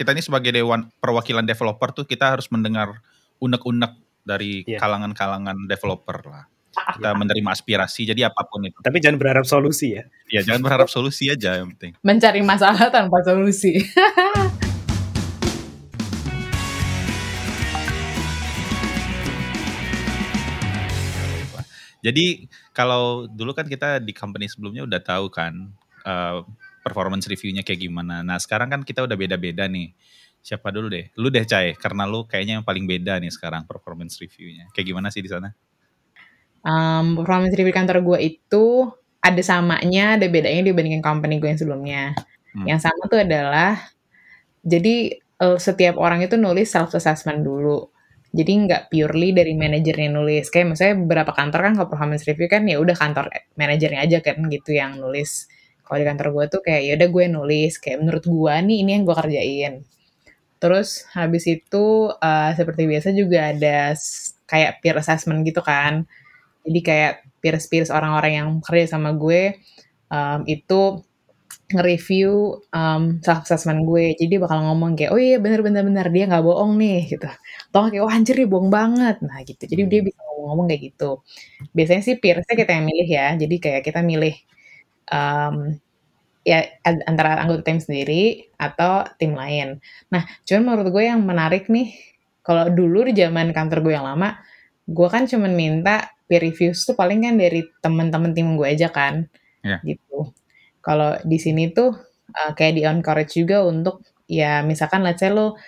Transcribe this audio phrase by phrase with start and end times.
[0.00, 3.04] kita ini sebagai dewan perwakilan developer tuh kita harus mendengar
[3.36, 4.80] unek-unek dari Iya.
[4.80, 6.48] kalangan-kalangan developer lah.
[6.72, 8.80] Kita menerima aspirasi jadi apa pun itu.
[8.80, 10.08] Tapi jangan berharap solusi ya.
[10.32, 11.92] Ya jangan berharap solusi aja yang penting.
[12.00, 13.84] Mencari masalah tanpa solusi.
[22.00, 25.52] Jadi kalau dulu kan kita di company sebelumnya udah tahu kan
[26.08, 26.40] eh,
[26.80, 28.24] performance reviewnya kayak gimana.
[28.24, 29.92] Nah sekarang kan kita udah beda-beda nih.
[30.40, 31.12] Siapa dulu deh?
[31.20, 34.72] Lu deh Cai, karena lu kayaknya yang paling beda nih sekarang performance reviewnya.
[34.72, 35.52] Kayak gimana sih di sana?
[36.64, 38.88] Um, performance review kantor gue itu
[39.20, 42.02] ada samanya, ada bedanya dibandingin company gue yang sebelumnya.
[42.56, 42.66] Hmm.
[42.66, 43.76] Yang sama tuh adalah,
[44.64, 47.92] jadi eh, setiap orang itu nulis self assessment dulu.
[48.30, 50.48] Jadi nggak purely dari manajernya nulis.
[50.48, 53.26] Kayak misalnya beberapa kantor kan kalau performance review kan ya udah kantor
[53.58, 55.50] manajernya aja kan gitu yang nulis.
[55.90, 58.90] Kalau di kantor gue tuh kayak ya udah gue nulis kayak menurut gue nih ini
[58.94, 59.74] yang gue kerjain.
[60.60, 61.86] Terus habis itu
[62.20, 63.94] eh, seperti biasa juga ada
[64.50, 66.04] kayak peer assessment gitu kan.
[66.66, 69.56] Jadi kayak peers-peers orang-orang yang kerja sama gue
[70.12, 71.02] um, itu
[71.74, 72.30] nge-review
[72.74, 74.04] um, self-assessment gue.
[74.20, 77.26] Jadi bakal ngomong kayak, oh iya bener-bener bener dia nggak bohong nih gitu.
[77.70, 79.16] Atau kayak, wah anjir dia bohong banget.
[79.26, 79.62] Nah gitu.
[79.70, 81.04] Jadi dia bisa ngomong-ngomong kayak gitu.
[81.76, 83.26] Biasanya sih peersnya kita yang milih ya.
[83.42, 84.34] Jadi kayak kita milih
[85.12, 85.76] um,
[86.46, 86.64] ya
[87.04, 89.78] antara anggota tim sendiri atau tim lain.
[90.08, 91.92] Nah, cuman menurut gue yang menarik nih,
[92.40, 94.40] kalau dulu di zaman kantor gue yang lama,
[94.88, 99.28] gue kan cuman minta peer reviews tuh paling kan dari teman-teman tim gue aja kan,
[99.60, 99.76] Iya.
[99.84, 100.32] gitu.
[100.80, 101.92] Kalau di sini tuh
[102.32, 105.58] uh, kayak di encourage juga untuk ya misalkan let's say lo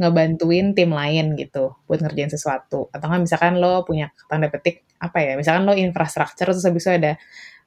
[0.00, 5.18] ngebantuin tim lain gitu buat ngerjain sesuatu atau kan misalkan lo punya tanda petik apa
[5.20, 7.12] ya misalkan lo infrastruktur terus habis itu ada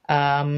[0.06, 0.50] um,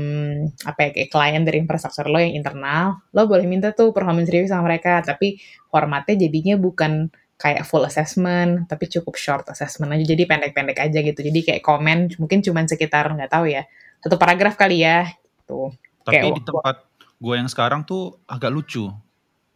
[0.65, 4.49] apa ya kayak klien dari infrastruktur lo yang internal lo boleh minta tuh performance review
[4.49, 10.27] sama mereka tapi formatnya jadinya bukan kayak full assessment tapi cukup short assessment aja jadi
[10.27, 11.21] pendek-pendek aja gitu.
[11.23, 13.63] Jadi kayak komen mungkin cuman sekitar nggak tahu ya
[14.03, 15.71] satu paragraf kali ya gitu.
[16.03, 16.77] Tapi Kayak- di tempat
[17.19, 18.91] gue yang sekarang tuh agak lucu.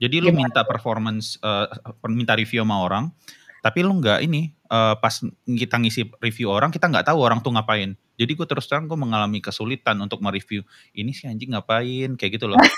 [0.03, 0.51] Jadi lu Gimana?
[0.51, 1.67] minta performance, eh,
[2.11, 3.15] minta review sama orang,
[3.63, 5.15] tapi lu nggak ini eh, pas
[5.47, 7.95] kita ngisi review orang kita nggak tahu orang tuh ngapain.
[8.19, 10.61] Jadi gue terus terang gue mengalami kesulitan untuk mereview
[10.93, 12.59] ini si anjing ngapain kayak gitu loh.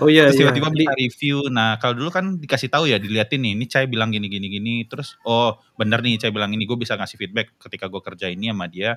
[0.00, 0.48] Oh iya, terus iya.
[0.48, 1.44] tiba-tiba minta review.
[1.52, 4.88] Nah kalau dulu kan dikasih tahu ya diliatin nih, ini Cai bilang gini gini gini.
[4.88, 8.48] Terus oh bener nih Cai bilang ini gue bisa ngasih feedback ketika gue kerja ini
[8.48, 8.96] sama dia.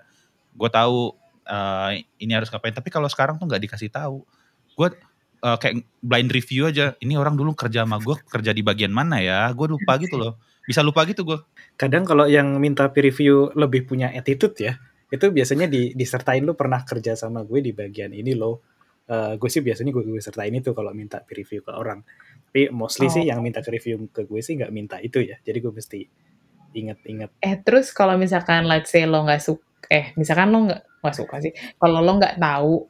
[0.56, 1.12] Gue tahu
[1.44, 2.72] eh, ini harus ngapain.
[2.72, 4.24] Tapi kalau sekarang tuh nggak dikasih tahu.
[4.80, 4.96] Gue
[5.44, 6.96] eh, kayak blind review aja.
[6.96, 9.52] Ini orang dulu kerja sama gue kerja di bagian mana ya?
[9.52, 10.40] Gue lupa gitu loh.
[10.64, 11.40] Bisa lupa gitu gue.
[11.74, 14.78] kadang kalau yang minta peer review lebih punya attitude ya,
[15.10, 18.62] itu biasanya di, disertain lu pernah kerja sama gue di bagian ini loh.
[19.10, 22.06] Eh, gue sih biasanya gue, gue sertain itu kalau minta peer review ke orang.
[22.54, 23.34] Tapi mostly sih Oh.
[23.34, 25.42] yang minta ke review ke gue sih nggak minta itu ya.
[25.42, 26.00] Jadi gue mesti
[26.74, 27.30] inget-inget.
[27.42, 31.36] Eh terus kalau misalkan let's say lo nggak suka, eh misalkan lo nggak nggak suka
[31.44, 31.52] sih,
[31.82, 32.86] kalau lo nggak tahu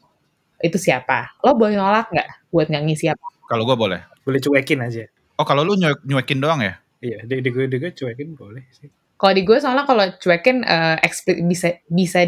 [0.61, 3.25] itu siapa, lo boleh nolak nggak buat nggak ngisi apa?
[3.47, 3.99] Kalau gue boleh.
[4.23, 5.03] Boleh cuekin aja.
[5.39, 6.82] Oh kalau lu nyuek, nyuekin doang ya?
[7.03, 8.87] Iya, di, di gue, di gue cuekin boleh sih.
[9.19, 12.23] Kalau di gue soalnya kalau cuekin eh, expli- bisa bisa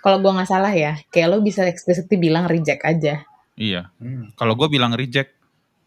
[0.00, 3.20] kalau gue nggak salah ya, kayak lo bisa explicitly bilang reject aja.
[3.60, 3.92] Iya.
[4.00, 4.32] Hmm.
[4.32, 5.36] Kalau gue bilang reject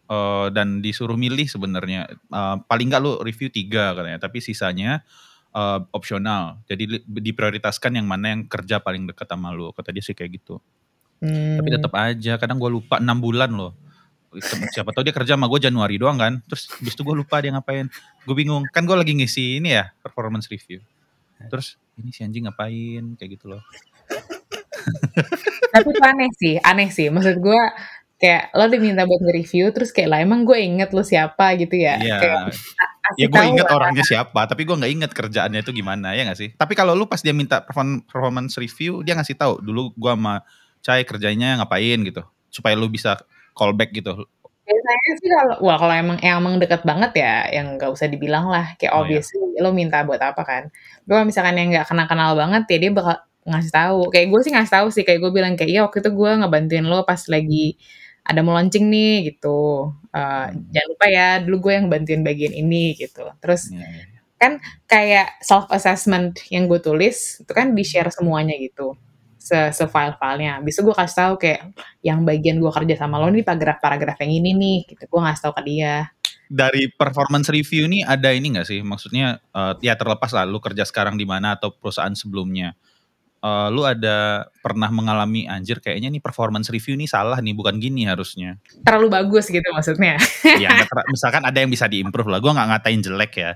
[0.06, 5.02] eh, dan disuruh milih sebenarnya eh, paling nggak lu review tiga katanya, tapi sisanya
[5.50, 6.62] eh, opsional.
[6.70, 9.74] Jadi diprioritaskan yang mana yang kerja paling dekat sama lu.
[9.74, 10.62] Kata dia sih kayak gitu.
[11.18, 11.58] Hmm.
[11.58, 13.74] Tapi tetap aja kadang gue lupa enam bulan loh.
[14.72, 16.40] Siapa tahu dia kerja sama gue Januari doang kan.
[16.48, 17.90] Terus habis itu gue lupa dia ngapain.
[18.24, 18.64] Gue bingung.
[18.72, 20.80] Kan gue lagi ngisi ini ya performance review.
[21.50, 23.62] Terus ini si anjing ngapain kayak gitu loh.
[25.72, 27.08] Tapi itu aneh sih, aneh sih.
[27.10, 27.62] Maksud gue
[28.22, 31.98] kayak lo diminta buat nge-review, terus kayak lah emang gue inget lo siapa gitu ya.
[31.98, 32.16] Iya.
[32.22, 32.38] Kayak
[33.18, 33.82] Ya gue inget lah.
[33.82, 36.54] orangnya siapa, tapi gue nggak inget kerjaannya itu gimana ya nggak sih?
[36.54, 40.46] Tapi kalau lu pas dia minta perform- performance review, dia ngasih tahu dulu gue sama
[40.82, 43.18] Cai kerjanya ngapain gitu, supaya lu bisa
[43.56, 44.26] callback gitu.
[44.62, 48.78] Biasanya sih kalau wah kalau emang emang deket banget ya yang nggak usah dibilang lah
[48.78, 49.18] kayak Oh, iya.
[49.20, 50.62] obviously lo minta buat apa kan.
[51.08, 53.16] Kalau misalkan yang nggak kenal-kenal banget ya dia bakal
[53.48, 53.98] ngasih tahu.
[54.14, 56.86] Kayak gue sih ngasih tahu sih kayak gue bilang kayak iya waktu itu gue ngebantuin
[56.86, 57.74] lo pas lagi
[58.22, 59.90] ada mau launching nih gitu.
[60.14, 63.26] Eh, Jangan lupa ya dulu gue yang bantuin bagian ini gitu.
[63.42, 64.48] Terus Iya, iya.
[64.90, 68.94] kayak self assessment yang gue tulis itu kan di share semuanya gitu
[69.42, 71.74] se, se file filenya bisa gue kasih tahu kayak
[72.06, 75.54] yang bagian gue kerja sama lo nih paragraf-paragraf yang ini nih gitu gue ngasih tahu
[75.58, 76.06] ke dia
[76.52, 78.84] Dari performance review nih ada ini nggak sih?
[78.84, 82.76] Maksudnya eh, ya terlepas lah lu kerja sekarang di mana atau perusahaan sebelumnya.
[83.40, 88.04] eh, lu ada pernah mengalami anjir kayaknya nih performance review nih salah nih bukan gini
[88.04, 88.60] harusnya.
[88.84, 90.20] Terlalu bagus gitu maksudnya.
[90.62, 90.76] ya
[91.08, 92.38] misalkan ada yang bisa diimprove lah.
[92.44, 93.52] Gue nggak ngatain jelek ya.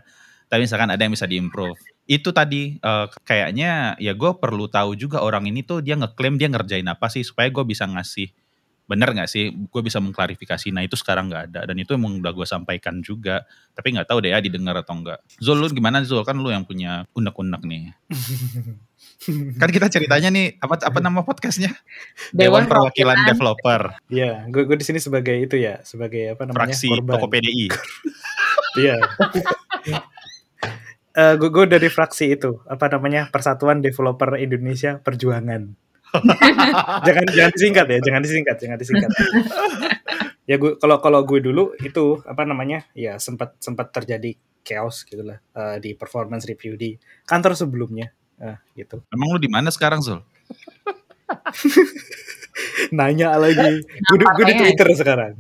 [0.47, 1.79] Tapi misalkan ada yang bisa diimprove.
[2.07, 6.47] Itu tadi eh, kayaknya ya gue perlu tahu juga orang ini tuh dia ngeklaim dia
[6.47, 8.31] ngerjain apa sih supaya gue bisa ngasih
[8.87, 9.51] bener nggak sih?
[9.51, 11.61] Gue bisa mengklarifikasi nah itu sekarang nggak ada.
[11.67, 13.43] Dan itu emang udah gue sampaikan juga.
[13.75, 16.23] Tapi nggak tahu deh ya didengar atau enggak Zul lu gimana Zul?
[16.23, 17.91] Kan lu yang punya unek-unek nih.
[19.61, 21.73] Kan kita ceritanya nih apa apa nama podcastnya?
[22.37, 23.97] Dewan Perwakilan Developer.
[24.13, 27.13] Iya, gue gue di sini sebagai itu ya, sebagai apa namanya fraksi korban.
[27.17, 27.67] toko PDI
[28.77, 28.97] Iya.
[31.17, 35.73] Eh, gue gue dari fraksi itu apa namanya Persatuan Developer Indonesia Perjuangan.
[37.07, 39.11] jangan jangan disingkat ya, jangan disingkat, jangan disingkat.
[40.45, 45.41] ya gue kalau kalau gue dulu itu apa namanya ya sempat sempat terjadi chaos gitulah
[45.53, 50.21] eh, di performance review di kantor sebelumnya Ah, gitu emang lu di mana sekarang Zul
[52.93, 54.61] nanya lagi gue, di- gue di Nampaknya.
[54.63, 55.33] Twitter sekarang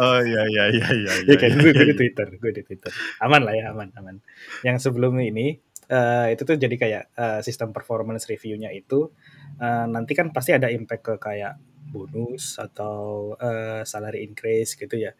[0.00, 1.56] oh iya iya iya iya ya kan?
[1.56, 2.92] gue, gue di Twitter gue di Twitter.
[3.22, 4.20] Aman lah ya aman aman.
[4.66, 5.56] Yang sebelum ini
[5.88, 9.10] eh, itu tuh jadi kayak eh, sistem performance reviewnya itu
[9.60, 11.58] eh, nanti kan pasti ada impact ke kayak
[11.90, 15.14] bonus atau eh, salary increase gitu ya.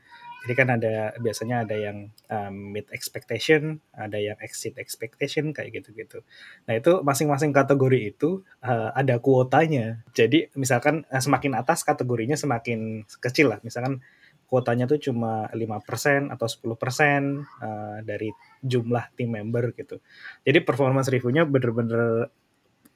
[0.47, 6.23] Jadi kan ada biasanya ada yang um, meet expectation ada yang exceed expectation kayak gitu-gitu.
[6.71, 10.07] Nah itu masing-masing kategori itu eh, ada kuotanya.
[10.15, 13.59] Jadi misalkan eh, semakin atas kategorinya semakin kecil lah.
[13.67, 14.07] Misalkan
[14.47, 18.31] kuotanya tuh cuma 5% atau 10% uh, dari
[18.63, 19.99] jumlah tim member gitu.
[20.47, 22.31] Jadi performance review-nya bener-bener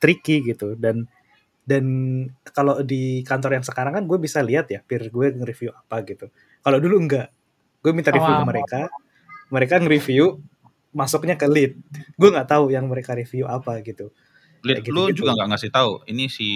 [0.00, 1.10] tricky gitu dan
[1.66, 1.84] dan
[2.50, 6.30] kalau di kantor yang sekarang kan gue bisa lihat ya peer gue nge-review apa gitu.
[6.62, 7.28] Kalau dulu enggak.
[7.80, 8.48] Gue minta review ke Wow.
[8.48, 8.80] mereka.
[9.50, 10.24] Mereka nge-review
[10.90, 11.78] masuknya ke lead.
[12.18, 14.10] Gue nggak tahu yang mereka review apa gitu.
[14.60, 15.18] Lid, Kayak lu gitu-gitu.
[15.24, 16.48] juga nggak ngasih tahu ini si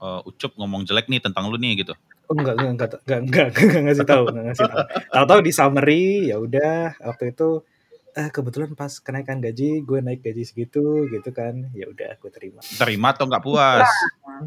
[0.00, 1.92] uh, Ucup ngomong jelek nih tentang lu nih gitu
[2.32, 4.84] Oh, enggak, enggak, enggak, enggak, enggak, enggak, ngasih tahu, enggak ngasih tahu.
[5.12, 7.48] Tahu-tahu di summary, ya udah waktu itu
[8.12, 11.68] eh kebetulan pas kenaikan gaji, gue naik gaji segitu gitu kan.
[11.76, 12.64] Ya udah gue terima.
[12.80, 13.88] terima atau nggak puas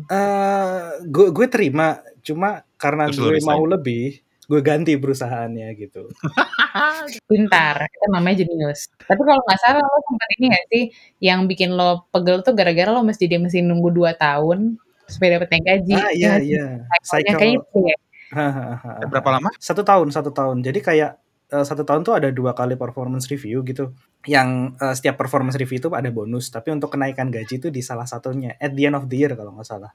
[0.09, 4.17] Eh gue gue terima, cuma karena Terus gue mau lebih,
[4.49, 6.09] gue ganti perusahaannya gitu.
[7.29, 8.89] Pintar, itu namanya jenius.
[8.97, 10.83] Tapi kalau nggak salah lo sempat ini nggak sih,
[11.21, 15.47] yang bikin lo pegel tuh gara-gara lo mesti dia mesti nunggu 2 tahun supaya dapet
[15.53, 15.93] naik gaji.
[15.93, 16.53] Ah iya sih?
[16.53, 16.65] iya.
[17.05, 17.37] Cycle.
[17.37, 17.97] kayak itu ya.
[19.11, 19.49] Berapa lama?
[19.61, 20.65] Satu tahun satu tahun.
[20.65, 21.11] Jadi kayak
[21.53, 23.93] eh, satu tahun tuh ada dua kali performance review gitu.
[24.25, 26.49] Yang eh, setiap performance review itu ada bonus.
[26.49, 29.53] Tapi untuk kenaikan gaji itu di salah satunya at the end of the year kalau
[29.53, 29.91] nggak salah.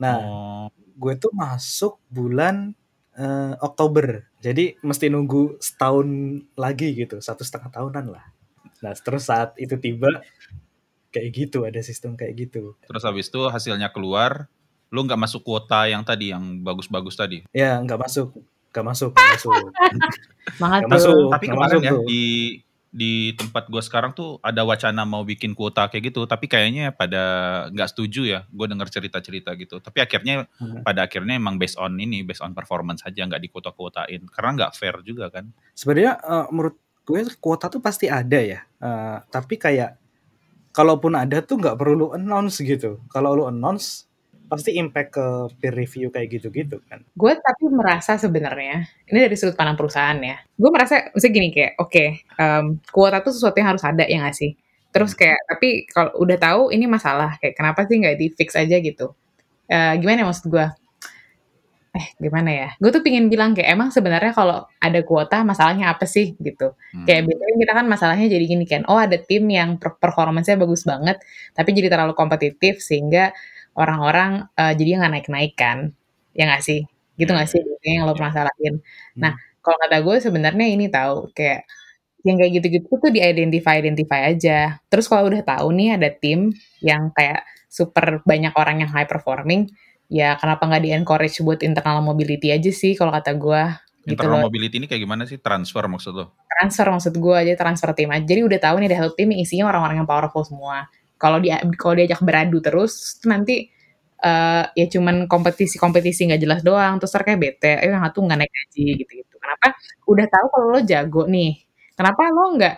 [0.00, 2.72] Nah oh, gue tuh masuk bulan
[3.16, 4.32] eh, Oktober.
[4.40, 6.08] Jadi mesti nunggu setahun
[6.56, 7.20] lagi gitu.
[7.20, 8.24] Satu setengah tahunan lah.
[8.82, 10.24] Nah terus saat itu tiba
[11.12, 14.48] kayak gitu ada sistem kayak gitu terus habis itu hasilnya keluar
[14.88, 18.32] lu nggak masuk kuota yang tadi yang bagus-bagus tadi ya nggak masuk
[18.72, 19.62] nggak masuk nggak masuk
[20.58, 20.90] Nggak tuh.
[20.90, 21.16] masuk.
[21.30, 22.04] tapi nggak kemarin masuk ya tuh.
[22.04, 22.24] di
[22.92, 27.22] di tempat gua sekarang tuh ada wacana mau bikin kuota kayak gitu tapi kayaknya pada
[27.68, 30.84] nggak setuju ya gue dengar cerita-cerita gitu tapi akhirnya Hmm.
[30.84, 34.72] pada akhirnya emang based on ini based on performance aja nggak di kuota-kuotain karena nggak
[34.72, 40.01] fair juga kan sebenarnya eh, menurut gue kuota tuh pasti ada ya Eh, tapi kayak
[40.72, 44.08] kalaupun ada tuh nggak perlu lu announce gitu kalau lu announce
[44.52, 45.24] pasti impact ke
[45.60, 50.36] peer review kayak gitu-gitu kan Gue tapi merasa sebenarnya, ini dari sudut pandang perusahaan ya.
[50.60, 52.04] Gue merasa, misalnya gini kayak, oke,
[52.36, 54.52] em, kuota tuh sesuatu yang harus ada ya nggak sih?
[54.92, 58.76] Terus kayak, tapi kalau udah tahu ini masalah, kayak kenapa sih nggak di fix aja
[58.76, 59.16] gitu?
[59.72, 60.66] Eh, gimana ya maksud gue?
[61.92, 62.66] Eh, gimana ya?
[62.80, 66.72] Gue tuh pingin bilang kayak, emang sebenarnya kalau ada kuota masalahnya apa sih gitu?
[66.96, 67.04] Hmm.
[67.04, 70.82] Kayak biasanya kita kan masalahnya jadi gini kan, oh ada tim yang per- performance-nya bagus
[70.88, 71.20] banget,
[71.52, 73.36] tapi jadi terlalu kompetitif sehingga
[73.76, 75.78] orang-orang eh, jadi nggak naik-naik kan,
[76.32, 76.80] ya nggak sih?
[77.20, 77.60] Gitu Iya, nggak sih?
[77.60, 78.74] Biasanya yang lo permasalahin.
[79.20, 81.60] Nah, kalau kata gue sebenarnya ini tahu kayak
[82.22, 84.78] yang kayak gitu-gitu tuh di-identify identify aja.
[84.90, 89.66] Terus kalau udah tahu nih ada tim yang kayak super banyak orang yang high performing,
[90.12, 93.62] ya kenapa nggak di-encourage buat internal mobility aja sih kalau kata gue
[94.04, 94.52] gitu internal loh.
[94.52, 95.40] mobility ini kayak gimana sih?
[95.40, 96.36] Transfer maksud lo?
[96.44, 98.20] Transfer maksud gue aja transfer tim aja.
[98.20, 100.84] Jadi udah tahu nih ada satu tim yang isinya orang-orang yang powerful semua.
[101.16, 103.72] Kalau dia kalau diajak beradu terus tuh nanti
[104.22, 108.52] eh ya cuman kompetisi-kompetisi nggak jelas doang terus kayak bete eh yang satu nggak naik
[108.52, 109.34] gaji gitu-gitu.
[109.40, 109.66] Kenapa?
[110.06, 111.62] Udah tahu kalau lo jago nih.
[111.96, 112.74] Kenapa lo nggak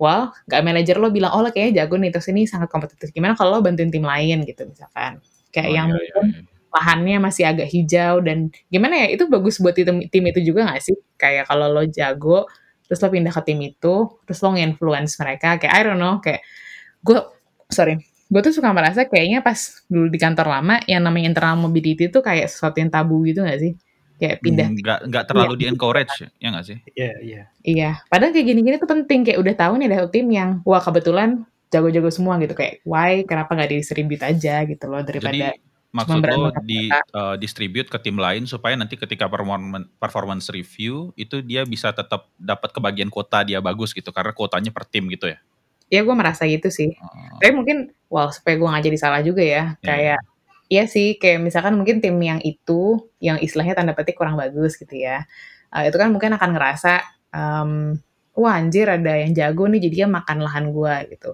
[0.00, 3.10] well nggak manajer lo bilang oh lo kayaknya jago nih terus ini sangat kompetitif.
[3.12, 5.20] Gimana kalau lo bantuin tim lain gitu misalkan.
[5.50, 6.57] Kayak Oh, yang iya, iya.
[6.72, 10.84] Lahannya masih agak hijau dan gimana ya itu bagus buat tim, tim itu juga gak
[10.84, 12.44] sih kayak kalau lo jago
[12.84, 13.94] terus lo pindah ke tim itu
[14.28, 16.44] terus lo nge-influence mereka kayak I don't know kayak
[17.04, 17.18] gue
[17.72, 19.56] sorry gue tuh suka merasa kayaknya pas
[19.88, 23.56] dulu di kantor lama yang namanya internal mobility itu kayak sesuatu yang tabu gitu gak
[23.56, 23.72] sih?
[24.18, 24.68] Kayak pindah.
[24.68, 26.76] Hmm, Nggak nggak terlalu di encourage ya nggak sih?
[26.92, 27.42] Iya, iya.
[27.62, 29.22] Iya, padahal kayak gini-gini tuh penting.
[29.22, 32.52] Kayak udah tahu nih ada tim yang, wah kebetulan jago-jago semua gitu.
[32.58, 37.88] Kayak, why, kenapa nggak didistribute aja gitu loh daripada Jadi maksud lo di eh, distribute
[37.88, 43.08] ke tim lain supaya nanti ketika performance performance review itu dia bisa tetap dapat kebagian
[43.08, 45.40] kuota dia bagus gitu karena kuotanya per tim gitu ya.
[45.88, 46.92] ya gue merasa gitu sih.
[47.00, 49.72] Oh, Tapi mungkin, well supaya gue gak jadi salah juga ya.
[49.80, 49.88] Iya.
[49.88, 50.20] Kayak,
[50.68, 54.92] iya sih, kayak misalkan mungkin tim yang itu, yang istilahnya tanda petik kurang bagus gitu
[54.92, 55.24] ya.
[55.72, 56.92] Eh, itu kan mungkin akan ngerasa,
[57.32, 57.96] em,
[58.36, 61.32] wah anjir ada yang jago nih jadinya makan lahan gue gitu.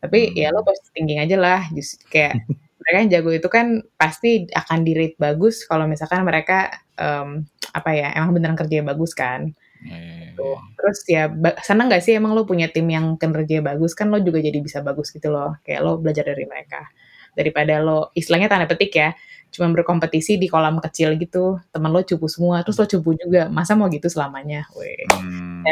[0.00, 0.72] Tapi ya lo Hmm.
[0.72, 1.60] positive thinking aja lah.
[1.76, 2.40] Just kayak
[2.80, 3.66] mereka yang jago itu kan
[4.00, 7.44] pasti akan di rate bagus kalau misalkan mereka em,
[7.76, 9.52] apa ya emang beneran kerjanya bagus kan.
[9.84, 10.56] eh, Tuh.
[10.76, 11.28] Terus ya
[11.64, 14.80] senang gak sih emang lo punya tim yang kinerjanya bagus kan lo juga jadi bisa
[14.80, 15.56] bagus gitu loh.
[15.64, 16.88] Kayak lo belajar dari mereka.
[17.36, 19.14] Daripada lo istilahnya tanda petik ya,
[19.54, 21.62] cuma berkompetisi di kolam kecil gitu.
[21.70, 23.46] Temen lo cupu semua, terus lo cupu juga.
[23.52, 24.66] Masa mau gitu selamanya?
[24.74, 25.06] Weh.
[25.06, 25.62] hmm.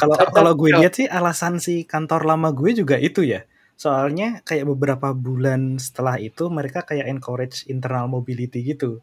[0.00, 3.46] Kalau kalau gue lihat sih alasan si kantor lama gue juga itu ya.
[3.82, 9.02] Soalnya kayak beberapa bulan setelah itu mereka kayak encourage internal mobility gitu.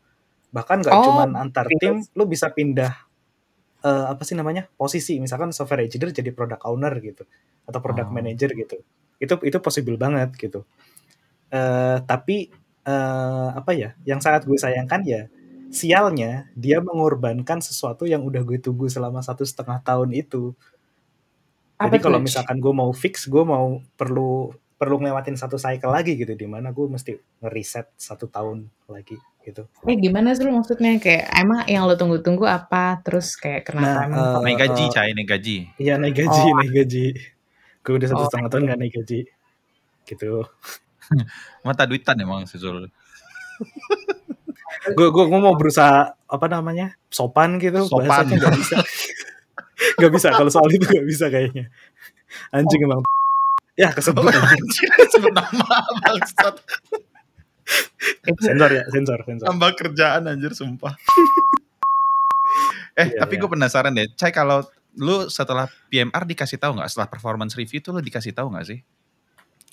[0.55, 1.79] Bahkan nggak Oh, cuman antar gitu.
[1.83, 2.93] tim, lu bisa pindah
[3.83, 5.19] eh, apa sih namanya posisi.
[5.19, 7.23] Misalkan software engineer jadi product owner gitu
[7.67, 8.15] atau product Oh.
[8.15, 8.77] manager gitu.
[9.19, 10.63] Itu itu possible banget gitu.
[11.51, 12.47] Eh, tapi
[12.87, 13.89] eh, apa ya?
[14.07, 15.21] Yang sangat gue sayangkan ya
[15.69, 20.57] sialnya dia mengorbankan sesuatu yang udah gue tunggu selama satu setengah tahun itu.
[21.79, 26.15] Apa Jadi kalau misalkan gue mau fix, gue mau perlu perlu ngelewatin satu cycle lagi
[26.15, 27.11] gitu, di mana gue mesti
[27.43, 29.67] ngereset satu tahun lagi gitu.
[29.83, 30.95] Eh gimana sih lo maksudnya?
[30.97, 33.03] Kayak emang yang lo tunggu-tunggu apa?
[33.03, 35.57] Terus kayak Nah, kenapa emang eh, naik gaji, eh, cai naik gaji.
[35.75, 36.55] Iya naik gaji, Oh.
[36.63, 37.05] naik gaji.
[37.83, 38.27] Gue udah satu Oh.
[38.31, 39.19] setengah tahun gak naik gaji,
[40.07, 40.31] gitu.
[41.67, 42.87] Mata duitan emang si Zul.
[44.95, 48.07] Gue gue gue mau berusaha apa namanya sopan gitu, Sopan.
[48.07, 48.75] bahasanya nggak bisa,
[49.99, 51.67] nggak bisa kalau soal itu nggak bisa kayaknya.
[52.55, 53.03] Anjing emang.
[53.79, 54.43] Ya kesebut anjing.
[54.43, 56.55] Anjir, sebut nama bangsat.
[58.43, 59.45] Sensor ya, sensor, sensor.
[59.47, 60.99] Tambah kerjaan anjir sumpah.
[62.99, 63.41] eh, Iya, tapi iya.
[63.45, 64.67] gue penasaran deh, Cai kalau
[64.99, 68.81] lu setelah PMR dikasih tahu nggak setelah performance review tuh lu dikasih tahu nggak sih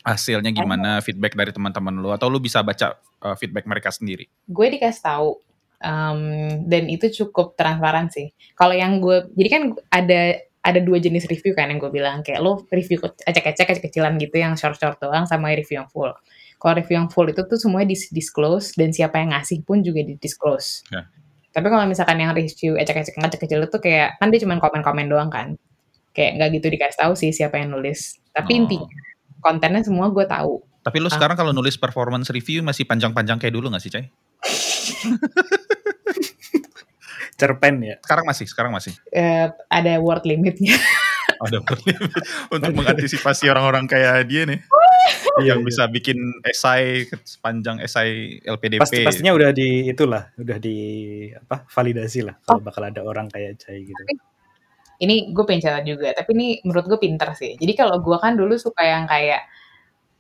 [0.05, 4.67] hasilnya gimana feedback dari teman-teman lu atau lu bisa baca uh, feedback mereka sendiri gue
[4.77, 5.41] dikasih tahu
[5.83, 6.21] um,
[6.69, 8.33] dan itu cukup transparan sih.
[8.57, 10.21] Kalau yang gue, jadi kan ada
[10.67, 14.37] ada dua jenis review kan yang gue bilang kayak lo review ke- ecek-ecek kecil-kecilan gitu
[14.37, 16.11] yang short-short doang sama review yang full.
[16.57, 20.01] Kalau review yang full itu tuh semuanya dis disclose dan siapa yang ngasih pun juga
[20.01, 20.83] di disclose.
[20.89, 21.07] Ya.
[21.49, 25.55] Tapi kalau misalkan yang review ecek-ecek kecil itu kayak kan dia cuma komen-komen doang kan.
[26.11, 28.19] Kayak nggak gitu dikasih tahu sih siapa yang nulis.
[28.31, 28.61] Tapi Oh.
[28.61, 28.89] intinya
[29.39, 30.67] kontennya semua gue tahu.
[30.83, 31.15] tapi lu Ah.
[31.15, 34.07] sekarang kalau nulis performance review masih panjang-panjang kayak dulu nggak sih Cai
[37.37, 37.97] Cerpen ya.
[38.01, 40.77] sekarang masih sekarang masih Eh, ada word limitnya.
[41.45, 42.13] ada limit
[42.49, 44.61] untuk mengantisipasi orang-orang kayak dia nih
[45.45, 45.67] yang iya.
[45.69, 46.17] bisa bikin
[46.49, 50.77] esai sepanjang esai LPDP Pasti pastinya udah di itulah, udah di
[51.37, 52.57] apa validasi lah Oh.
[52.57, 54.03] kalau bakal ada orang kayak Jai gitu.
[54.97, 57.53] ini gue pengen cerita juga, tapi ini menurut gue pinter sih.
[57.61, 59.45] Jadi kalau gue kan dulu suka yang kayak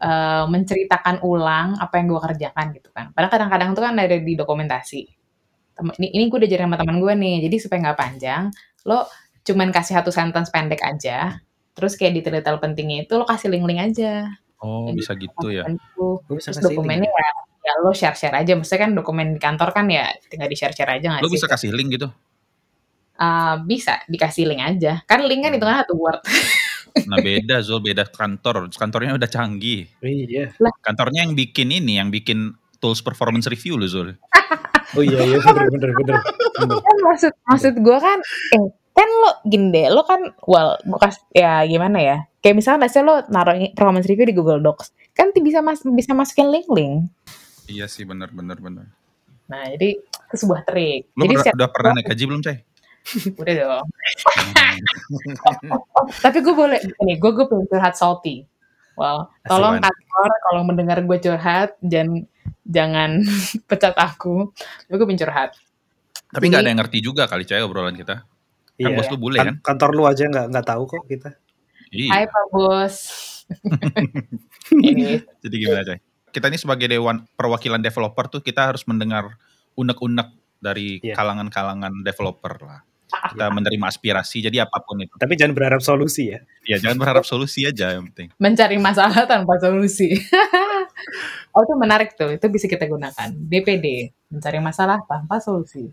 [0.05, 3.09] eh, menceritakan ulang apa yang gue kerjakan gitu kan.
[3.17, 5.16] Padahal kadang-kadang tuh kan ada di dokumentasi.
[5.77, 8.43] Ini, ini gue udah sama teman gue nih, jadi supaya nggak panjang,
[8.85, 9.05] lo
[9.43, 11.37] cuman kasih satu sentence pendek aja,
[11.73, 14.25] terus kayak detail-detail pentingnya itu lo kasih link-link aja.
[14.57, 16.25] oh bisa gitu ya Itu.
[16.33, 17.21] Bisa Terus kasih dokumennya link.
[17.21, 17.31] ya,
[17.63, 18.57] ya lo share-share aja.
[18.57, 21.37] Maksudnya kan dokumen di kantor kan ya tinggal di-share-share aja nggak lu sih?
[21.37, 22.09] bisa kasih link gitu
[23.17, 25.01] Eh, bisa dikasih link aja.
[25.05, 25.57] Kan link kan Hmm.
[25.57, 26.21] hitungannya satu word.
[27.05, 30.57] nah beda Zul beda kantor kantornya udah canggih Iya.
[30.81, 34.17] kantornya yang bikin ini yang bikin tools performance review lu Zul
[34.93, 36.15] Oh iya iya bener bener bener.
[36.55, 36.79] bener.
[36.79, 38.19] kan maksud maksud gue kan
[38.53, 42.87] eh kan lo gini deh lo kan well gue kas ya gimana ya kayak misalnya
[42.87, 47.11] say lo naruh performance review di Google Docs kan ti- bisa mas bisa masukin link-link.
[47.67, 48.87] Iya sih bener bener bener.
[49.47, 51.11] Nah jadi itu sebuah trik.
[51.13, 52.59] Lu jadi pernah- setiap- udah pernah naik gaji belum Cai?
[53.39, 53.87] Udah dong.
[56.21, 58.47] Tapi gue boleh ini gue gue pengen curhat salty.
[58.95, 62.25] Well tolong kantor kalau mendengar gue curhat jangan
[62.63, 63.23] jangan
[63.69, 64.51] pecat aku
[64.85, 65.51] tapi gue pengen curhat
[66.27, 68.27] Tapi nggak ada yang ngerti juga kali Cai obrolan kita.
[68.75, 68.93] Kan Iya.
[68.95, 69.57] bos lu bule Kan- kan?
[69.63, 71.31] Kantor lu aja nggak nggak tahu kok kita.
[71.87, 72.27] Hai Iya.
[72.27, 72.97] Pak Bos
[74.75, 75.99] ini Jadi gimana Cai?
[76.29, 79.39] Kita ini sebagai dewan perwakilan developer tuh kita harus mendengar
[79.73, 81.15] unek-unek dari Iya.
[81.15, 82.81] kalangan-kalangan developer lah.
[83.07, 85.15] Kita menerima aspirasi jadi apa pun itu.
[85.15, 86.43] Tapi jangan berharap solusi ya.
[86.67, 88.35] Ya jangan berharap solusi aja yang penting.
[88.37, 90.11] mencari masalah tanpa solusi
[91.57, 93.33] oh itu menarik tuh, itu bisa kita gunakan.
[93.33, 95.89] DPD, mencari masalah tanpa solusi.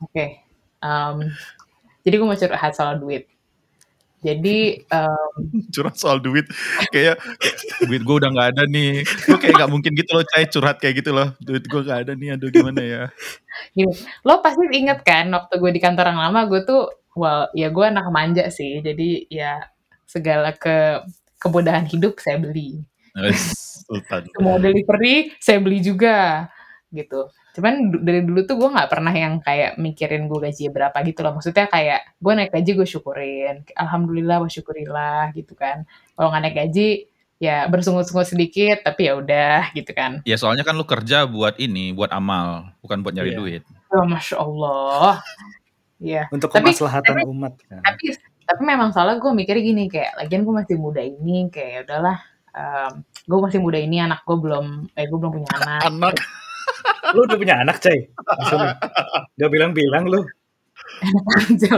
[0.00, 0.40] Oke,
[0.80, 1.28] um,
[2.00, 3.28] jadi gue mau curhat soal duit.
[4.20, 5.36] Jadi um,
[5.72, 6.44] curhat soal duit
[6.92, 7.20] kayak,
[7.84, 9.04] duit gue udah nggak ada nih.
[9.04, 11.36] Gue kayak nggak mungkin gitu loh cair curhat kayak gitu loh.
[11.44, 13.02] Duit gue nggak ada nih, aduh gimana ya.
[13.76, 13.92] Gini,
[14.24, 17.84] lo pasti inget kan waktu gue di kantor yang lama gue tuh, well ya gue
[17.84, 18.80] anak manja sih.
[18.80, 19.60] Jadi ya
[20.08, 21.04] segala ke
[21.40, 22.80] kemudahan hidup saya beli.
[23.90, 24.22] Sultan.
[24.30, 26.46] Semua delivery saya beli juga
[26.94, 27.26] gitu.
[27.50, 31.34] Cuman dari dulu tuh gue nggak pernah yang kayak mikirin gue gaji berapa gitu loh.
[31.34, 33.66] Maksudnya kayak gue naik gaji gue syukurin.
[33.74, 35.82] Alhamdulillah syukurillah gitu kan.
[36.14, 40.22] Kalau nggak naik gaji ya bersungut-sungut sedikit tapi ya udah gitu kan.
[40.22, 43.38] Ya soalnya kan lu kerja buat ini, buat amal, bukan buat nyari Iya.
[43.42, 43.62] duit.
[43.90, 45.18] Oh, Masya Allah.
[45.98, 46.30] Iya.
[46.30, 47.82] Untuk kemaslahatan tapi- umat kan.
[47.82, 48.14] Tapi
[48.50, 51.82] tapi memang salah gue mikirnya gini kayak lagian gue masih muda ini kayak ya
[52.50, 52.90] udahlah
[53.30, 56.14] gue masih muda ini anak gue belum eh gue belum punya anak Anak.
[57.16, 57.98] Lu udah punya anak, Cai?
[59.38, 60.22] Gak bilang-bilang lu.
[61.34, 61.70] aja.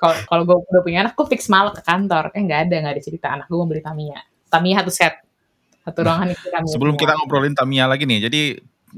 [0.00, 2.32] Kalau kalau gue udah punya anak, gue fix malah ke kantor.
[2.32, 4.18] Eh nggak ada, nggak ada cerita anak gue mau beli Tamiya.
[4.48, 5.14] Tamiya satu set,
[5.84, 6.72] satu ruangan itu Tamiya.
[6.72, 7.02] Sebelum semua.
[7.04, 8.42] kita ngobrolin Tamiya lagi nih, jadi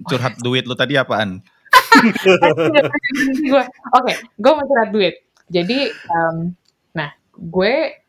[0.07, 1.43] curhat duit lu tadi apaan?
[3.99, 5.15] Oke, gue mau curhat duit.
[5.53, 6.37] Jadi, em,
[6.95, 8.02] nah gue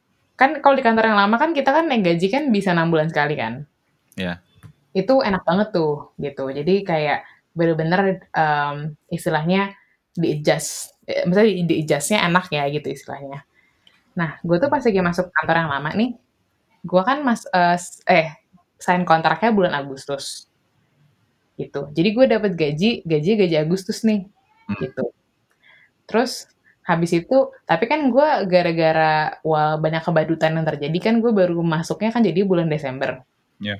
[0.44, 3.08] kan kalau di kantor yang lama kan kita kan naik gaji kan bisa enam bulan
[3.08, 3.64] sekali kan.
[4.20, 4.44] Ya.
[4.92, 6.52] Itu enak banget tuh gitu.
[6.52, 7.24] Jadi kayak
[7.56, 8.76] bener-bener em,
[9.08, 9.72] istilahnya
[10.12, 13.48] di adjust, eh, misalnya di adjustnya enak ya gitu istilahnya.
[14.20, 16.12] Nah, gue tuh pas lagi masuk kantor yang lama nih,
[16.86, 18.28] gue kan mas eh, s- eh
[18.78, 20.52] sign kontraknya bulan Agustus
[21.56, 21.90] gitu.
[21.94, 24.26] Jadi gue dapat gaji, gaji gaji Agustus nih
[24.64, 24.80] Hmm.
[24.80, 25.04] gitu.
[26.10, 26.48] Terus
[26.84, 32.12] habis itu, tapi kan gue gara-gara wah banyak kebadutan yang terjadi kan gue baru masuknya
[32.12, 33.24] kan jadi bulan Desember.
[33.64, 33.80] Ya.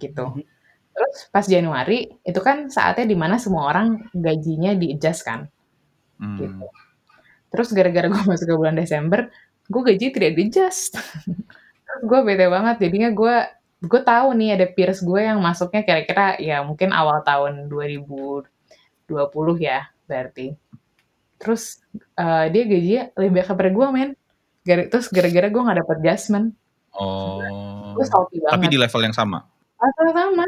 [0.00, 0.24] Gitu.
[0.24, 0.44] Mhm.
[0.98, 5.46] Terus pas Januari itu kan saatnya di mana semua orang gajinya di adjust kan.
[6.18, 6.40] Hmm.
[6.40, 6.66] Gitu.
[7.54, 9.30] Terus gara-gara gue masuk ke bulan Desember,
[9.68, 10.98] gue gaji tidak di adjust.
[11.86, 13.36] Terus gue bete banget, jadinya gue
[13.78, 18.48] gue tahu nih ada peers gue yang masuknya kira-kira ya mungkin awal tahun 2020
[19.62, 20.58] ya berarti.
[21.38, 21.80] Terus
[22.14, 24.10] eh, dia gajinya lebih banyak daripada gue men.
[24.62, 26.46] Gara- terus gara-gara gue gak dapet adjustment,
[26.92, 27.94] Oh.
[27.94, 28.52] gue salty banget.
[28.58, 29.46] Tapi di level yang sama.
[29.78, 30.44] Level yang sama.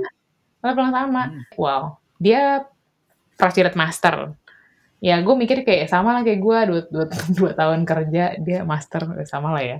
[0.60, 1.22] Level yang sama.
[1.30, 1.42] Hmm.
[1.56, 1.82] Wow.
[2.18, 2.66] Dia
[3.38, 4.34] Fractured Master.
[5.00, 7.04] Ya gue mikir kayak sama lah kayak gue dua, dua,
[7.38, 9.78] dua tahun kerja dia master ya sama lah ya.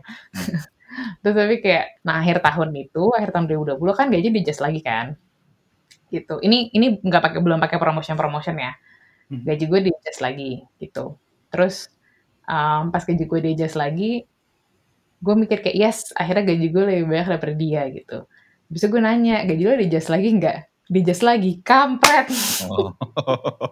[1.20, 3.46] Terus tapi kayak nah akhir tahun itu akhir tahun
[3.76, 5.12] 2020 kan gaji di adjust lagi kan.
[6.08, 6.40] Gitu.
[6.40, 8.72] Ini ini nggak pakai belum pakai promotion promotion ya.
[9.30, 9.46] Hmm.
[9.46, 11.16] Gaji gue di adjust lagi gitu.
[11.54, 11.88] Terus
[12.50, 14.26] um, pas gaji gue di adjust lagi
[15.20, 18.18] gue mikir kayak yes akhirnya gaji gue lebih banyak daripada dia gitu.
[18.66, 20.58] Bisa gue nanya gaji lo di adjust lagi nggak?
[20.90, 22.26] Di adjust lagi, kampret.
[22.66, 22.90] Oh.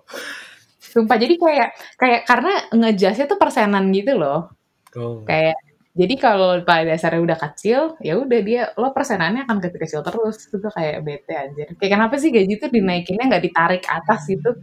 [0.92, 1.68] Sumpah jadi kayak
[1.98, 4.54] kayak karena ngejasnya tuh persenan gitu loh.
[4.94, 5.26] Oh.
[5.26, 5.58] Kayak
[5.98, 10.46] jadi kalau pada dasarnya udah kecil, ya udah dia lo persenannya akan kecil-kecil terus.
[10.46, 11.68] Itu kayak bete anjir.
[11.74, 14.54] Kayak kenapa sih gaji tuh dinaikinnya nggak ditarik atas gitu?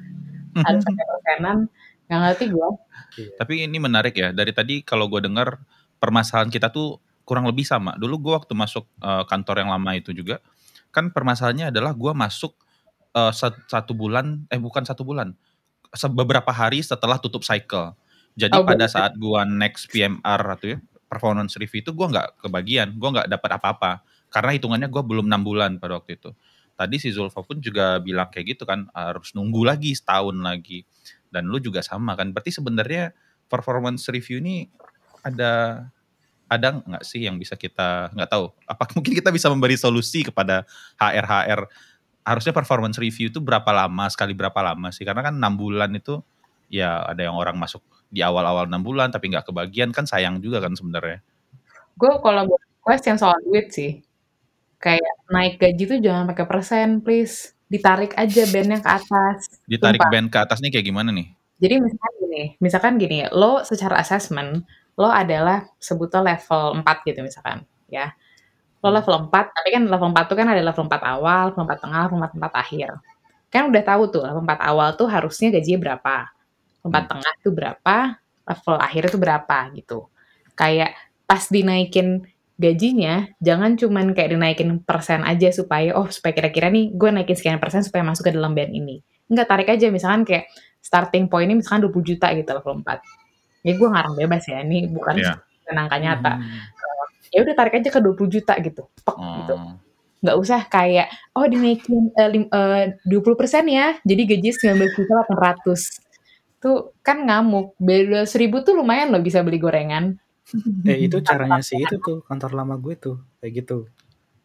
[0.63, 1.57] Harus pakai persenan.
[2.05, 2.69] Nggak ngerti gue.
[3.35, 4.29] Tapi ini menarik ya.
[4.31, 5.59] Dari tadi kalau gue dengar
[5.99, 7.97] permasalahan kita tuh kurang lebih sama.
[7.97, 10.39] Dulu gue waktu masuk eh, kantor yang lama itu juga,
[10.93, 12.55] kan permasalahannya adalah gue masuk
[13.31, 15.31] sat- satu bulan, eh bukan satu bulan,
[16.11, 17.95] beberapa hari setelah tutup cycle.
[18.35, 22.91] Jadi Oh, pada saat gue next PMR atau ya performance review itu gue nggak kebagian,
[22.99, 23.91] gue nggak dapat apa-apa
[24.27, 26.35] karena hitungannya gue belum enam bulan pada waktu itu.
[26.75, 30.83] Tadi si Zulfa pun juga bilang kayak gitu kan harus nunggu lagi setahun lagi
[31.31, 32.35] dan lu juga sama kan.
[32.35, 33.15] Berarti sebenarnya
[33.47, 34.67] performance review ini
[35.23, 35.85] ada
[36.45, 38.51] ada nggak sih yang bisa kita nggak tahu?
[38.67, 40.67] Apa mungkin kita bisa memberi solusi kepada
[40.99, 41.61] HR HR?
[42.25, 45.05] Harusnya performance review itu berapa lama sekali berapa lama sih?
[45.05, 46.21] Karena kan enam bulan itu
[46.69, 50.61] ya ada yang orang masuk di awal-awal enam bulan tapi nggak kebagian kan sayang juga
[50.61, 51.21] kan sebenarnya.
[51.97, 52.45] Gue kalau
[52.85, 54.04] request yang soal duit sih.
[54.81, 57.55] Kayak naik gaji tuh jangan pakai persen, please.
[57.65, 59.49] Ditarik aja bandnya ke atas.
[59.65, 60.11] Ditarik Sumpah.
[60.13, 61.27] band ke atas nih kayak gimana nih?
[61.57, 64.61] Jadi misalkan gini, misalkan gini, lo secara assessment,
[64.99, 68.11] lo adalah sebutnya level 4 gitu misalkan, ya.
[68.83, 71.79] Lo level 4, tapi kan level 4 tuh kan ada level 4 awal, level 4
[71.81, 72.89] tengah, level 4, 4 akhir.
[73.49, 76.15] Kan udah tahu tuh, level 4 awal tuh harusnya gajinya berapa.
[76.83, 77.11] Level 4 Hmm.
[77.17, 77.95] tengah tuh berapa,
[78.45, 79.99] level akhir itu berapa gitu.
[80.53, 80.91] Kayak
[81.25, 87.09] pas dinaikin gajinya, jangan cuman kayak dinaikin persen aja supaya, oh supaya kira-kira nih gue
[87.11, 89.03] naikin sekian persen supaya masuk ke dalam band ini.
[89.27, 90.47] Enggak, tarik aja misalkan kayak
[90.79, 93.01] starting point ini misalkan 20 juta gitu level 4.
[93.65, 95.33] Ya gue ngarang bebas ya, ini bukan Iya.
[95.73, 96.33] angka nyata.
[96.37, 96.61] Hmm.
[97.33, 98.83] Ya udah tarik aja ke 20 juta gitu.
[99.03, 99.55] Pek gitu.
[99.57, 99.73] Oh.
[100.15, 101.05] nggak usah kayak
[101.37, 106.01] oh dinaikin eh, lim- eh, 20% ya jadi gaji 19 juta 800
[106.57, 110.17] tuh kan ngamuk beda seribu tuh lumayan loh bisa beli gorengan
[110.89, 113.89] Eh itu caranya sih itu tuh kantor lama gue tuh kayak gitu.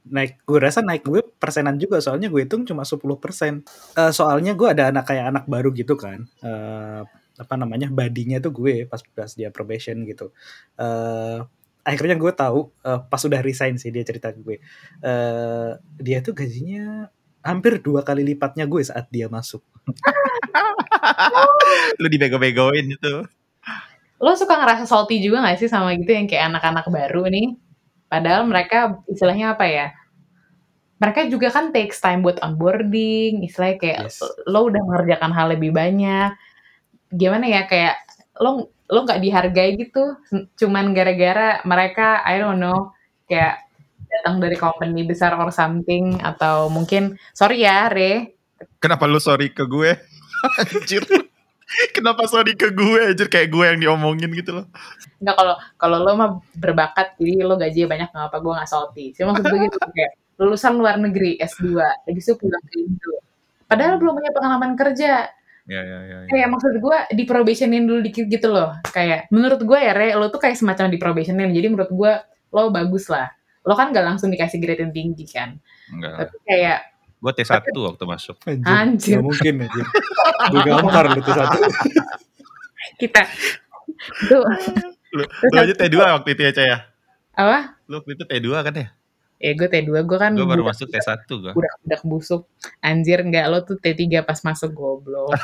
[0.08, 3.04] Naik gue rasa naik gue persenan juga soalnya gue hitung cuma 10%.
[3.96, 6.24] Eh soalnya gue ada anak kayak anak baru gitu kan.
[6.40, 7.02] Eh
[7.40, 10.32] apa namanya badinya tuh gue pas pas dia probation gitu.
[10.80, 11.40] Eh
[11.80, 14.56] akhirnya gue tahu eh, pas udah resign sih dia cerita gue.
[15.04, 17.08] Eh dia tuh gajinya
[17.40, 19.64] hampir dua kali lipatnya gue saat dia masuk.
[22.00, 23.14] Lu dibego-begoin itu.
[24.20, 27.56] Lo suka ngerasa salty juga gak sih sama gitu yang kayak anak-anak baru nih
[28.06, 29.86] padahal mereka istilahnya apa ya
[31.00, 34.20] mereka juga kan takes time buat onboarding istilahnya kayak Yes.
[34.44, 36.36] lo udah mengerjakan hal lebih banyak
[37.10, 37.96] gimana ya kayak
[38.38, 40.14] lo lo nggak dihargai gitu
[40.60, 42.92] cuman gara-gara mereka I don't know
[43.30, 43.64] kayak
[44.10, 48.36] datang dari company besar or something atau mungkin sorry ya Re
[48.76, 49.96] Kenapa lu sorry ke gue?
[50.60, 51.04] Anjir.
[51.96, 54.66] Kenapa sorry ke gue anjir kayak gue yang diomongin gitu loh.
[55.22, 59.06] Enggak kalau kalau lo mah berbakat jadi lo gaji banyak nggak apa gue nggak salty.
[59.14, 63.14] Cuma maksud gue gitu kayak lulusan luar negeri S2 habis itu pulang ke Indo.
[63.70, 65.30] Padahal belum punya pengalaman kerja.
[65.70, 66.18] Ya ya ya.
[66.26, 66.28] ya.
[66.32, 68.74] Kayak maksud gue di probationin dulu dikit gitu loh.
[68.90, 71.54] Kayak menurut gue ya Re, lo tuh kayak semacam di probationin.
[71.54, 72.12] Jadi menurut gue
[72.50, 73.30] lo bagus lah.
[73.62, 75.54] Lo kan gak langsung dikasih grade yang tinggi kan.
[75.94, 76.26] Enggak.
[76.26, 76.78] Tapi kayak
[77.20, 78.36] Gue T1 waktu masuk.
[78.64, 79.16] Anjir.
[79.16, 79.84] Gak mungkin anjir.
[80.48, 81.58] gue gampar lu tuh satu.
[82.96, 83.22] kita
[84.26, 84.42] tuh
[85.10, 86.78] Lu, lu aja T2 waktu itu ya, Cah ya?
[87.34, 87.74] apa?
[87.84, 88.86] Lu waktu itu T2 kan ya?
[89.36, 91.50] Ya gue T2 gue kan Gue baru budak- masuk T1 gue.
[91.50, 92.42] budak-budak busuk.
[92.78, 95.32] Anjir enggak lo tuh T3 pas masuk goblok.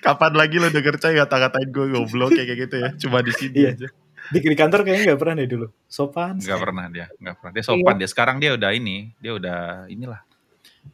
[0.00, 2.88] Kapan lagi lu denger Cah kata-katain gue goblok kayak gitu ya?
[2.98, 3.70] Cuma di sini Iya.
[3.74, 3.86] aja.
[4.28, 5.66] Di, di kantor kayaknya gak pernah deh dulu.
[5.86, 6.36] Sopan.
[6.36, 7.52] Enggak pernah dia, enggak pernah.
[7.56, 8.08] Dia sopan dia.
[8.08, 10.20] Sekarang dia udah ini, dia udah inilah.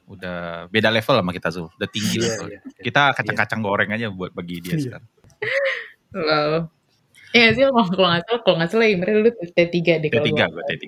[0.07, 1.71] Udah beda level sama kita Zul.
[1.75, 2.47] Udah tinggi Iya, level.
[2.51, 2.83] iya, iya.
[2.83, 4.83] Kita kacang-kacang goreng aja buat bagi dia Iya.
[4.83, 5.09] sekarang.
[6.15, 6.55] Wow.
[7.35, 10.31] Iya sih kalau kalau nggak salah kalau nggak salah Imre dulu T3 deh kalau T3
[10.31, 10.47] gua.
[10.55, 10.85] gue T3.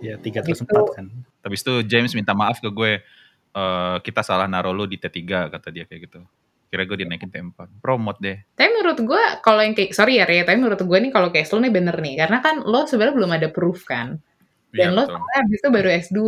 [0.00, 1.06] Ya tiga terus empat kan.
[1.42, 3.02] Habis itu James minta maaf ke gue.
[3.50, 6.22] eh kita salah naruh lu di T3 kata dia kayak gitu.
[6.70, 7.82] Kira gue dinaikin T4.
[7.82, 8.38] Promote deh.
[8.54, 11.50] Tapi menurut gue kalau yang kayak sorry ya Re, tapi menurut gue nih kalau case
[11.50, 14.22] lo nih bener nih karena kan lo sebenarnya belum ada proof kan.
[14.70, 15.18] Dan Iya, lo betul.
[15.18, 16.18] soalnya habis itu baru S2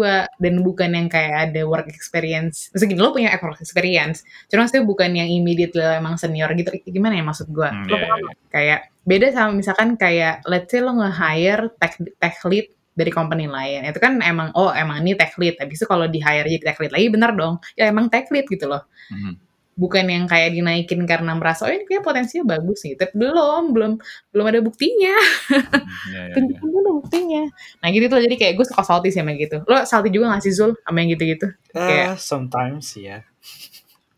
[0.42, 2.74] dan bukan yang kayak ada work experience.
[2.74, 4.26] Maksudnya gini, lo punya work experience.
[4.50, 6.74] Cuma maksudnya bukan yang immediate lo emang senior gitu.
[6.90, 7.68] Gimana ya maksud gue?
[7.70, 8.34] Hmm, lo iya, paham iya.
[8.50, 12.66] Kayak beda sama misalkan kayak let's say lo nge-hire tech, tech lead
[12.98, 13.86] dari company lain.
[13.86, 15.62] Itu kan emang, oh emang ini tech lead.
[15.62, 17.62] Habis itu kalau di-hire jadi tech lead lagi bener dong.
[17.78, 18.82] Ya emang tech lead gitu loh.
[19.14, 19.51] Mhm.
[19.72, 22.94] Bukan yang kayak dinaikin karena merasa, oh ini kayak potensinya bagus nih.
[23.00, 23.92] Tapi belum, belum
[24.30, 25.16] belum ada buktinya.
[26.12, 26.34] Iya, iya.
[26.36, 27.42] Tunjukin dulu buktinya.
[27.80, 29.64] Nah gitu tuh, jadi kayak gue suka salty sih sama gitu.
[29.64, 31.46] Lo salty juga gak sih Zul sama yang gitu-gitu?
[31.72, 33.24] Eh, sometimes ya.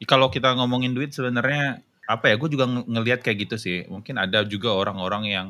[0.05, 2.35] Kalau kita ngomongin duit sebenarnya apa ya?
[2.37, 3.87] Gue juga ng- ngelihat kayak gitu sih.
[3.87, 5.49] Mungkin ada juga orang-orang yang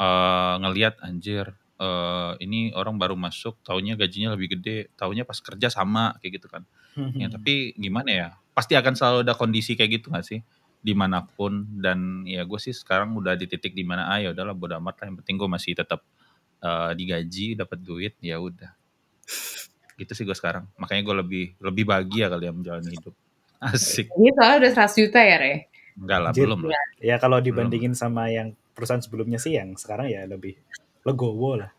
[0.00, 5.68] eh, ngelihat anjir eh, ini orang baru masuk, taunya gajinya lebih gede, taunya pas kerja
[5.68, 6.62] sama kayak gitu kan.
[7.14, 7.34] Ya, Hmm.
[7.34, 8.28] tapi gimana ya?
[8.54, 10.38] Pasti akan selalu ada kondisi kayak gitu gak sih?
[10.78, 14.30] Di mana pun dan ya gue sih sekarang udah di titik di mana ah ya
[14.30, 15.04] udahlah bodo amat lah.
[15.10, 16.00] Yang penting gue masih tetap
[16.60, 18.70] eh, digaji, dapat duit, ya udah.
[19.94, 20.66] Gitu sih gue sekarang.
[20.76, 23.14] Makanya gue lebih lebih bahagia kali ya menjalani hidup.
[23.58, 24.10] Asik.
[24.10, 25.54] Jadi soalnya udah 100 juta ya Re?
[25.94, 26.44] Enggak lah, Anjir.
[26.46, 26.84] belum lah.
[26.98, 30.58] Ya kalau dibandingin sama yang perusahaan sebelumnya sih yang sekarang ya lebih
[31.04, 31.73] legowo lah.